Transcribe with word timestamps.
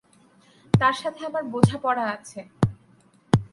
তার 0.73 0.95
সাথে 1.01 1.21
আমার 1.25 1.43
বোঝাপড়া 1.53 2.05
আছে। 2.15 2.39